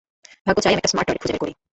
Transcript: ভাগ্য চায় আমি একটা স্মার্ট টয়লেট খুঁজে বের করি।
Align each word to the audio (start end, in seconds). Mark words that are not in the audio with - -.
ভাগ্য 0.47 0.59
চায় 0.63 0.71
আমি 0.73 0.79
একটা 0.81 0.91
স্মার্ট 0.91 1.05
টয়লেট 1.07 1.21
খুঁজে 1.21 1.33
বের 1.33 1.41
করি। 1.43 1.53